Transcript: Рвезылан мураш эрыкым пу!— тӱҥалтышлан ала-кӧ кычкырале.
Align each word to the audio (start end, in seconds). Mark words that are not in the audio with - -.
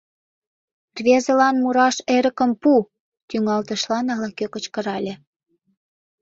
Рвезылан 0.97 1.55
мураш 1.63 1.95
эрыкым 2.15 2.51
пу!— 2.61 2.71
тӱҥалтышлан 3.29 4.05
ала-кӧ 4.13 4.45
кычкырале. 4.53 5.13